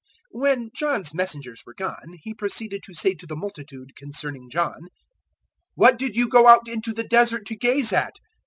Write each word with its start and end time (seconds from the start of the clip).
007:024 0.33 0.41
When 0.41 0.71
John's 0.75 1.13
messengers 1.13 1.63
were 1.63 1.73
gone, 1.75 2.17
He 2.23 2.33
proceeded 2.33 2.81
to 2.85 2.93
say 2.95 3.13
to 3.13 3.27
the 3.27 3.35
multitude 3.35 3.95
concerning 3.95 4.49
John, 4.49 4.87
"What 5.75 5.99
did 5.99 6.15
you 6.15 6.27
go 6.27 6.47
out 6.47 6.67
into 6.67 6.91
the 6.91 7.07
Desert 7.07 7.45
to 7.45 7.55
gaze 7.55 7.93
at? 7.93 8.15